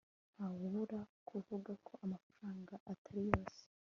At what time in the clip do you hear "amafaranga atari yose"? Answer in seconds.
2.05-3.61